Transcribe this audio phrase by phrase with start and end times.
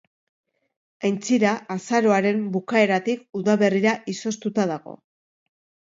[1.09, 5.01] Aintzira azaroaren bukaeratik udaberrira izoztuta dago.